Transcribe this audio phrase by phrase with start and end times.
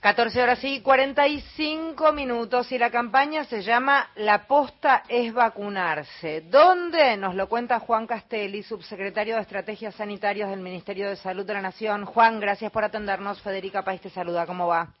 [0.00, 6.42] 14 horas y 45 minutos y la campaña se llama La posta es vacunarse.
[6.42, 7.16] ¿Dónde?
[7.16, 11.62] Nos lo cuenta Juan Castelli, subsecretario de Estrategias Sanitarias del Ministerio de Salud de la
[11.62, 12.04] Nación.
[12.04, 13.42] Juan, gracias por atendernos.
[13.42, 14.46] Federica País te saluda.
[14.46, 14.94] ¿Cómo va?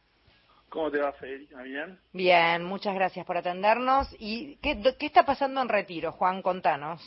[0.68, 1.62] ¿Cómo te va, Federica?
[1.62, 1.96] ¿Bien?
[2.12, 4.12] Bien, muchas gracias por atendernos.
[4.18, 6.42] ¿Y qué, qué está pasando en Retiro, Juan?
[6.42, 7.00] Contanos.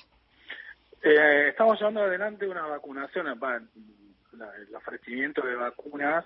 [1.03, 6.23] Eh, estamos llevando adelante una vacunación, el ofrecimiento de vacunas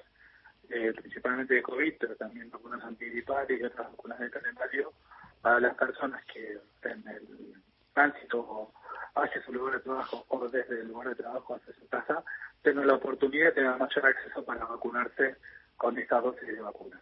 [0.70, 4.94] eh, principalmente de COVID, pero también vacunas antigripales y otras vacunas de calendario
[5.42, 7.54] para las personas que en el
[7.94, 8.72] tránsito
[9.16, 12.24] hacia su lugar de trabajo o desde el lugar de trabajo hacia su casa
[12.62, 15.36] tengan la oportunidad de tener mayor acceso para vacunarse
[15.78, 17.02] con estas dosis de vacunas.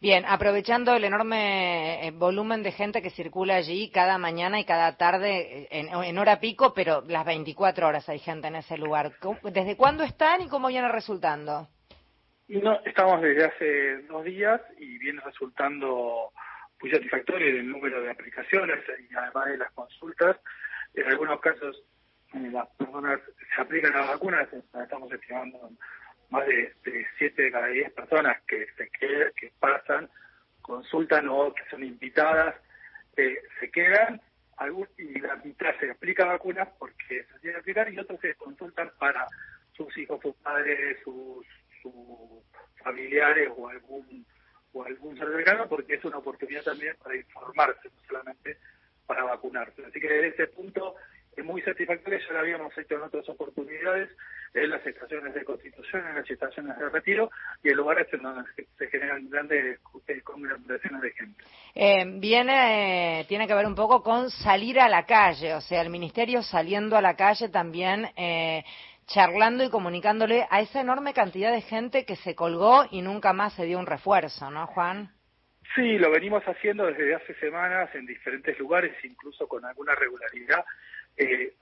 [0.00, 4.96] Bien, aprovechando el enorme eh, volumen de gente que circula allí cada mañana y cada
[4.96, 9.12] tarde en, en, hora pico, pero las 24 horas hay gente en ese lugar.
[9.44, 11.68] ¿Desde cuándo están y cómo viene resultando?
[12.48, 16.32] No, estamos desde hace dos días y viene resultando
[16.80, 18.78] muy satisfactorio el número de aplicaciones
[19.10, 20.36] y además de las consultas.
[20.94, 21.82] En algunos casos
[22.34, 23.20] eh, las personas
[23.54, 25.70] se aplican las vacunas, estamos estimando
[26.30, 26.74] más de,
[27.18, 30.10] siete de cada diez personas que se quedan, que pasan,
[30.60, 32.54] consultan o que son invitadas,
[33.16, 34.20] eh, se quedan
[34.96, 38.90] y la mitad se aplica vacunas porque se tiene que aplicar y otros se consultan
[38.98, 39.26] para
[39.72, 41.44] sus hijos, sus padres, sus
[41.82, 41.92] sus
[42.82, 44.24] familiares o algún
[44.72, 48.56] o algún cercano porque es una oportunidad también para informarse, no solamente
[49.06, 49.84] para vacunarse.
[49.84, 50.94] Así que desde ese punto
[51.36, 54.10] es muy satisfactorio, ya lo habíamos hecho en otras oportunidades,
[54.54, 57.30] en las estaciones de constitución, en las estaciones de retiro
[57.62, 61.44] y en lugares en donde se generan grandes eh, conglomeraciones de gente.
[61.74, 65.88] Eh, viene, tiene que ver un poco con salir a la calle, o sea, el
[65.88, 68.06] ministerio saliendo a la calle también.
[68.14, 68.62] Eh,
[69.12, 73.54] charlando y comunicándole a esa enorme cantidad de gente que se colgó y nunca más
[73.54, 75.10] se dio un refuerzo, ¿no, Juan?
[75.74, 80.64] Sí, lo venimos haciendo desde hace semanas en diferentes lugares, incluso con alguna regularidad,
[81.16, 81.54] eh,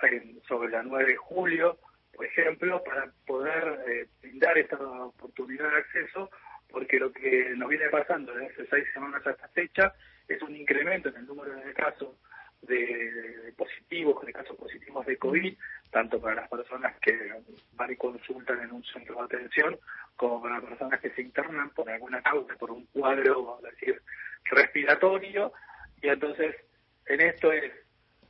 [0.49, 1.79] sobre la 9 de julio,
[2.15, 6.31] por ejemplo, para poder eh, brindar esta oportunidad de acceso,
[6.69, 9.93] porque lo que nos viene pasando desde hace seis semanas a esta fecha
[10.29, 12.17] es un incremento en el número de casos
[12.63, 15.57] de, positivos, de casos positivos de COVID,
[15.91, 19.79] tanto para las personas que van y consultan en un centro de atención,
[20.17, 23.71] como para las personas que se internan por alguna causa, por un cuadro, vamos a
[23.71, 24.01] decir,
[24.45, 25.53] respiratorio.
[26.03, 26.57] Y entonces,
[27.07, 27.73] en esto es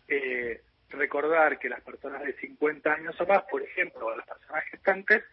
[0.08, 4.64] eh, recordar que las personas de 50 años o más, por ejemplo, o las personas
[4.70, 5.24] gestantes,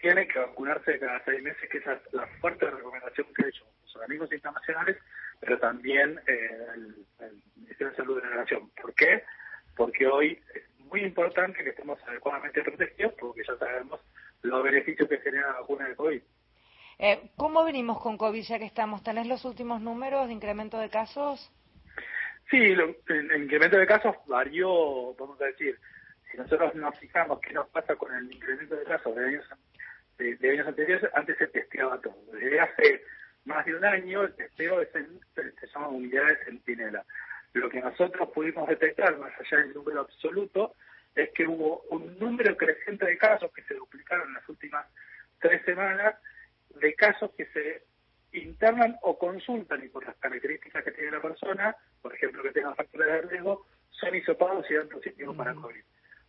[0.00, 3.64] tienen que vacunarse cada seis meses, que esa es la fuerte recomendación que han hecho
[3.94, 4.96] los organismos internacionales,
[5.40, 8.70] pero también eh, el, el Ministerio de Salud de la Nación.
[8.80, 9.24] ¿Por qué?
[9.76, 10.40] Porque hoy
[10.90, 14.00] muy importante que estemos adecuadamente protegidos porque ya sabemos
[14.42, 16.22] los beneficios que genera la vacuna de COVID.
[16.98, 19.02] Eh, ¿Cómo venimos con COVID ya que estamos?
[19.02, 21.50] ¿Tenés los últimos números de incremento de casos?
[22.50, 25.78] Sí, el, incremento de casos varió, vamos a decir,
[26.30, 29.44] si nosotros nos fijamos qué nos pasa con el incremento de casos de años,
[30.18, 32.16] de, años anteriores, antes se testeaba todo.
[32.32, 33.02] Desde hace
[33.44, 37.04] más de un año el testeo es en, se llama unidad de centinela.
[37.52, 40.74] Lo que nosotros pudimos detectar, más allá del número absoluto,
[41.14, 44.86] es que hubo un número creciente de casos que se duplicaron en las últimas
[45.38, 46.16] tres semanas,
[46.80, 47.84] de casos que se
[48.32, 52.74] internan o consultan y por las características que tiene la persona, por ejemplo que tenga
[52.74, 55.82] factores de riesgo, son hisopados y dan positivos para COVID.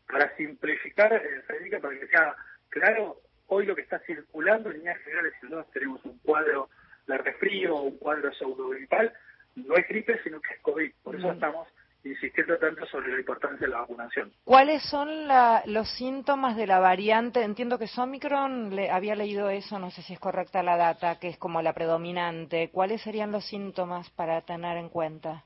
[0.07, 2.35] Para simplificar, eh, para que sea
[2.69, 6.69] claro, hoy lo que está circulando en líneas generales, si no tenemos un cuadro
[7.07, 9.13] de resfrío o un cuadro pseudogripal,
[9.55, 10.91] no es gripe, sino que es COVID.
[11.03, 11.67] Por eso estamos
[12.03, 14.31] insistiendo tanto sobre la importancia de la vacunación.
[14.43, 15.27] ¿Cuáles son
[15.65, 17.41] los síntomas de la variante?
[17.41, 21.19] Entiendo que es Omicron, le, había leído eso, no sé si es correcta la data,
[21.19, 22.69] que es como la predominante.
[22.71, 25.43] ¿Cuáles serían los síntomas para tener en cuenta?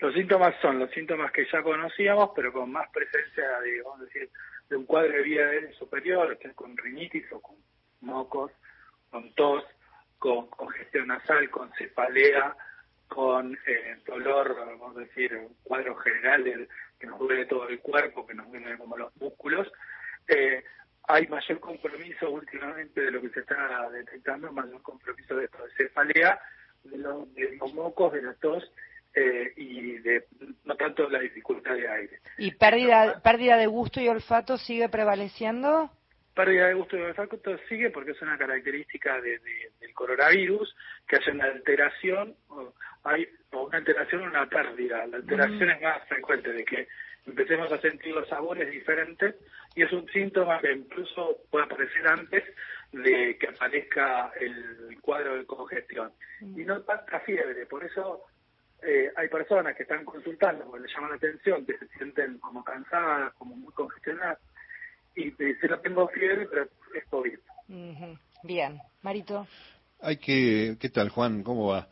[0.00, 4.04] Los síntomas son los síntomas que ya conocíamos, pero con más presencia de, vamos a
[4.04, 4.28] decir,
[4.68, 7.56] de un cuadro de vía aérea superior, con rinitis o con
[8.02, 8.52] mocos,
[9.10, 9.64] con tos,
[10.24, 12.56] con congestión nasal, con cefalea,
[13.08, 16.66] con eh, dolor, vamos a decir, un cuadro general del,
[16.98, 19.70] que nos duele todo el cuerpo, que nos duele como los músculos.
[20.26, 20.64] Eh,
[21.08, 25.72] hay mayor compromiso últimamente de lo que se está detectando, mayor compromiso de esto de
[25.74, 26.40] cefalea,
[26.84, 28.64] de, los mocos, de la tos
[29.14, 30.24] eh, y de
[30.64, 32.20] no tanto la dificultad de aire.
[32.38, 35.90] ¿Y pérdida, pérdida de gusto y olfato sigue prevaleciendo?
[36.34, 37.38] Pérdida de gusto y olfato
[37.68, 39.38] sigue porque es una característica de,
[39.80, 40.74] del coronavirus,
[41.06, 45.06] que haya una alteración, o hay una alteración o una pérdida.
[45.06, 46.88] La alteración es más frecuente de que
[47.26, 49.36] empecemos a sentir los sabores diferentes
[49.74, 52.44] y es un síntoma que incluso puede aparecer antes
[52.92, 56.12] de que aparezca el cuadro de congestión.
[56.40, 58.24] Y no tanta fiebre, por eso
[58.82, 62.62] eh, hay personas que están consultando porque les llama la atención, que se sienten como
[62.62, 64.38] cansadas, como muy congestionadas,
[65.16, 67.38] y dicen, no tengo fiebre, pero es COVID.
[68.42, 69.46] Bien, Marito.
[70.00, 71.42] Hay que, ¿qué tal Juan?
[71.42, 71.88] ¿Cómo va?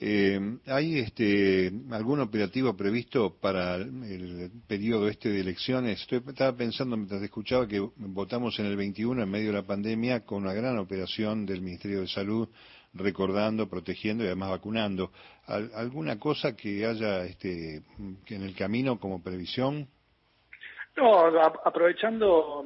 [0.00, 6.00] Eh, ¿Hay este, algún operativo previsto para el periodo este de elecciones?
[6.00, 10.24] Estoy, estaba pensando mientras escuchaba que votamos en el 21 en medio de la pandemia
[10.24, 12.48] con una gran operación del Ministerio de Salud
[12.92, 15.12] recordando, protegiendo y además vacunando.
[15.46, 17.82] ¿Alguna cosa que haya este,
[18.28, 19.88] en el camino como previsión?
[20.96, 21.26] No,
[21.64, 22.64] aprovechando,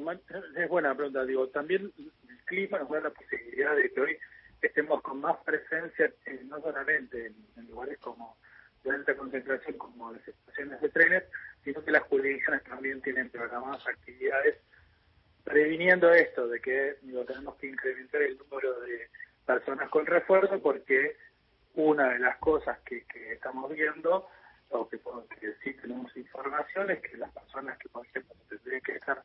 [0.55, 4.17] es buena pregunta, digo, también el clima nos da la posibilidad de que hoy
[4.61, 6.11] estemos con más presencia,
[6.45, 7.27] no solamente
[7.57, 8.37] en, lugares como
[8.83, 11.23] de alta concentración, como las estaciones de trenes,
[11.63, 14.57] sino que las jurisdicciones también tienen programadas actividades
[15.43, 19.09] previniendo esto, de que digo, tenemos que incrementar el número de
[19.45, 21.17] personas con refuerzo, porque
[21.73, 24.27] una de las cosas que, estamos viendo,
[24.69, 24.99] o que,
[25.39, 29.23] que sí tenemos información, es que las personas que, por ejemplo, tendrían que estar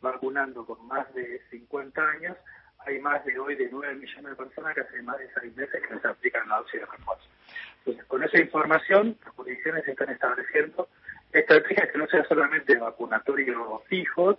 [0.00, 2.36] vacunando con más de 50 años,
[2.78, 5.82] hay más de hoy de 9 millones de personas que hace más de 6 meses
[5.86, 7.28] que se aplican la dosis de refuerzo.
[7.78, 10.88] Entonces, con esa información, las jurisdicciones están estableciendo
[11.32, 14.36] estrategias que no sean solamente vacunatorios fijos,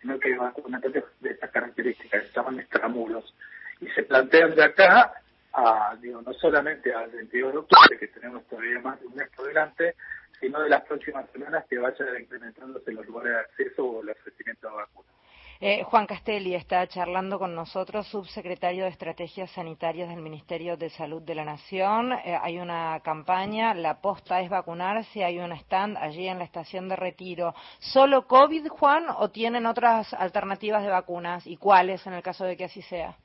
[0.00, 3.34] sino que vacunatorios de estas características, que se llaman extramuros.
[3.80, 5.12] Y se plantean de acá,
[5.54, 9.28] a, digo, no solamente al 22 de octubre, que tenemos todavía más de un mes
[9.36, 9.94] por delante,
[10.40, 14.68] sino de las próximas semanas que vayan incrementándose los lugares de acceso o el ofrecimiento
[14.68, 15.14] de vacunas.
[15.60, 21.22] Eh, Juan Castelli está charlando con nosotros, subsecretario de Estrategias Sanitarias del Ministerio de Salud
[21.22, 22.12] de la Nación.
[22.12, 26.88] Eh, hay una campaña, la posta es vacunarse, hay un stand allí en la estación
[26.88, 27.54] de retiro.
[27.78, 31.46] ¿Solo COVID, Juan, o tienen otras alternativas de vacunas?
[31.46, 33.16] ¿Y cuáles en el caso de que así sea?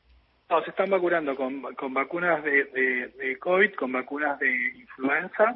[0.49, 5.55] No, se están vacunando con, vacunas de, COVID, con vacunas de influenza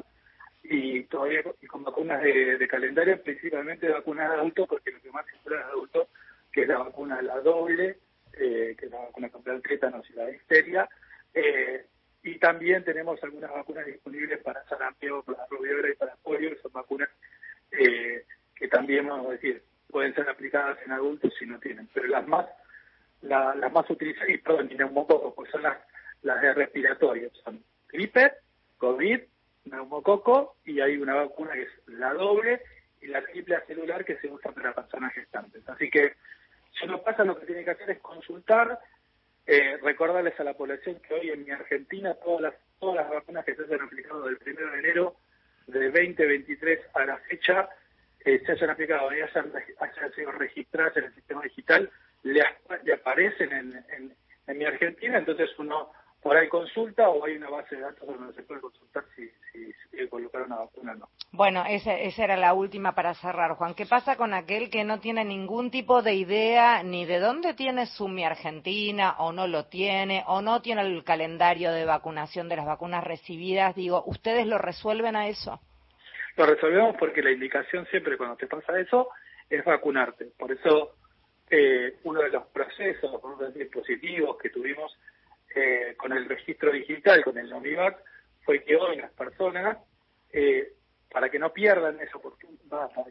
[0.62, 5.32] y todavía con vacunas de, calendario, principalmente vacunas de adultos, porque lo que más se
[5.32, 6.08] es adultos
[6.52, 7.98] que es la vacuna la doble,
[8.34, 10.88] eh, que es la vacuna contra el tétanos y la difteria.
[11.34, 11.84] Eh,
[12.22, 16.72] y también tenemos algunas vacunas disponibles para sarampión, para rubiola y para polio, que son
[16.72, 17.08] vacunas
[17.72, 18.24] eh,
[18.54, 19.60] que también, vamos a decir,
[19.90, 21.88] pueden ser aplicadas en adultos si no tienen.
[21.92, 22.46] Pero las más
[23.24, 25.78] las más utilizadas, y perdón, neumococo, pues son las,
[26.22, 28.32] las de respiratorio, son gripe,
[28.78, 29.20] COVID,
[29.64, 32.62] neumococo, y hay una vacuna que es la doble,
[33.00, 35.68] y la triple celular que se usa para personas gestantes.
[35.68, 36.14] Así que
[36.78, 38.80] si no pasa, lo que tiene que hacer es consultar,
[39.46, 43.44] eh, recordarles a la población que hoy en mi Argentina todas las, todas las vacunas
[43.44, 45.16] que se han aplicado del 1 de enero
[45.66, 47.68] de 2023 a la fecha
[48.24, 49.52] eh, se hayan aplicado y hayan,
[50.14, 51.90] sido registradas en el sistema digital,
[52.24, 54.16] le, aparecen en, en,
[54.46, 55.92] en mi Argentina, entonces uno
[56.24, 59.70] por ahí consulta o hay una base de datos donde se puede consultar si, si,
[59.90, 61.08] si colocar una vacuna o no.
[61.32, 63.74] Bueno, esa, esa era la última para cerrar, Juan.
[63.74, 67.84] ¿Qué pasa con aquel que no tiene ningún tipo de idea ni de dónde tiene
[67.84, 72.56] su mi Argentina o no lo tiene o no tiene el calendario de vacunación de
[72.56, 73.74] las vacunas recibidas?
[73.74, 75.60] Digo, ¿ustedes lo resuelven a eso?
[76.38, 79.10] Lo resolvemos porque la indicación siempre cuando te pasa eso
[79.50, 80.32] es vacunarte.
[80.38, 80.94] Por eso
[81.56, 84.98] eh, uno de los procesos, uno de los dispositivos que tuvimos
[85.54, 87.96] eh, con el registro digital, con el NOMIVAC,
[88.42, 89.78] fue que hoy las personas,
[90.32, 90.72] eh,
[91.08, 93.06] para que no pierdan esa oportunidad, para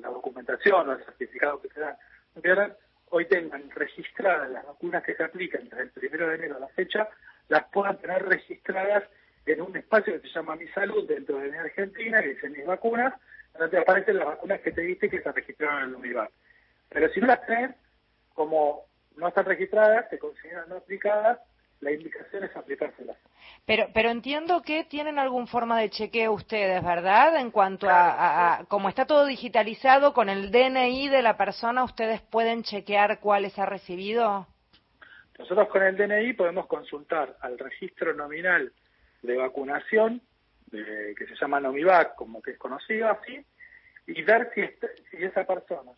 [0.00, 1.96] la documentación o el certificado que se dan
[2.36, 2.76] no
[3.10, 6.68] hoy tengan registradas las vacunas que se aplican desde el primero de enero a la
[6.68, 7.08] fecha,
[7.48, 9.02] las puedan tener registradas
[9.44, 12.64] en un espacio que se llama Mi Salud dentro de mi Argentina, que dice Mis
[12.66, 13.14] Vacunas,
[13.58, 16.30] donde aparecen las vacunas que te diste que se registraron en el UNIVAC.
[16.90, 17.74] Pero si no las tenés,
[18.38, 18.84] como
[19.16, 21.40] no están registradas, se consideran no aplicadas,
[21.80, 23.16] la indicación es aplicárselas.
[23.66, 27.36] Pero, pero entiendo que tienen alguna forma de chequeo ustedes, ¿verdad?
[27.40, 32.62] En cuanto a, como está todo digitalizado, con el DNI de la persona, ¿ustedes pueden
[32.62, 34.46] chequear cuáles ha recibido?
[35.36, 38.72] Nosotros con el DNI podemos consultar al registro nominal
[39.22, 40.22] de vacunación,
[40.70, 43.44] que se llama Nomivac, como que es conocido así,
[44.06, 45.90] y ver si, este, si esa persona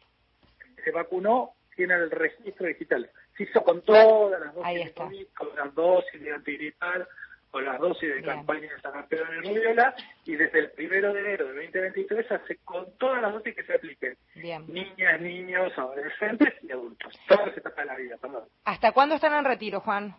[0.82, 3.10] se vacunó tiene el registro digital
[3.42, 7.08] hizo con todas las dosis de COVID, con las dosis de antigripal,
[7.50, 9.94] con las dosis de campaña de San Pedro de Rubiola,
[10.24, 13.74] y desde el primero de enero de 2023 hace con todas las dosis que se
[13.74, 14.16] apliquen.
[14.34, 17.18] Niñas, niños, adolescentes y adultos.
[17.26, 18.44] Todas las etapas de la vida, perdón.
[18.64, 20.14] ¿Hasta cuándo están en retiro, Juan?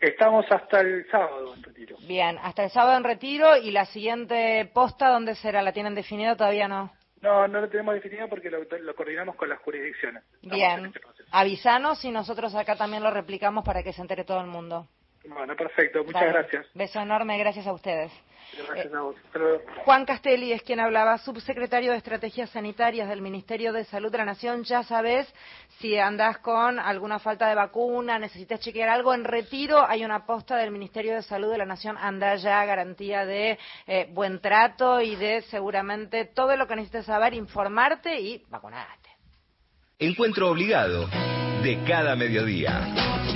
[0.00, 1.96] Estamos hasta el sábado en retiro.
[2.08, 5.62] Bien, hasta el sábado en retiro y la siguiente posta, ¿dónde será?
[5.62, 6.90] ¿La tienen definida todavía no?
[7.24, 10.22] No, no lo tenemos definido porque lo, coordinamos con las jurisdicciones.
[10.42, 11.00] Bien, este
[11.30, 14.86] avisanos y nosotros acá también lo replicamos para que se entere todo el mundo.
[15.26, 16.66] Bueno, perfecto, muchas gracias.
[16.74, 18.12] Beso enorme, gracias a ustedes.
[19.84, 24.24] Juan Castelli es quien hablaba, subsecretario de Estrategias Sanitarias del Ministerio de Salud de la
[24.24, 24.64] Nación.
[24.64, 25.32] Ya sabes,
[25.78, 30.56] si andas con alguna falta de vacuna, necesitas chequear algo en retiro, hay una posta
[30.56, 31.96] del Ministerio de Salud de la Nación.
[31.98, 37.34] Anda ya, garantía de eh, buen trato y de seguramente todo lo que necesites saber,
[37.34, 39.10] informarte y vacunarte.
[39.98, 41.08] Encuentro obligado
[41.62, 43.33] de cada mediodía.